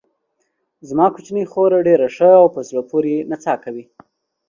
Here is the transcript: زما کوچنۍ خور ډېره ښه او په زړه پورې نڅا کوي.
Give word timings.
زما 0.87 1.05
کوچنۍ 1.15 1.43
خور 1.51 1.71
ډېره 1.87 2.07
ښه 2.15 2.29
او 2.41 2.47
په 2.55 2.59
زړه 2.67 2.81
پورې 2.89 3.13
نڅا 3.29 3.53
کوي. 3.63 3.83